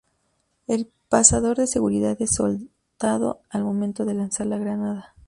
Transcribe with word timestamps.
El 0.65 0.89
pasador 1.09 1.57
de 1.57 1.67
seguridad 1.67 2.17
es 2.19 2.33
soltado 2.33 3.41
al 3.51 3.63
momento 3.63 4.03
de 4.03 4.15
lanzar 4.15 4.47
la 4.47 4.57
granada. 4.57 5.13